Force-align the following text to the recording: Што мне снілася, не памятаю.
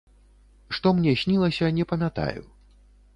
Што 0.77 0.93
мне 0.99 1.13
снілася, 1.23 1.69
не 1.81 1.85
памятаю. 1.91 2.41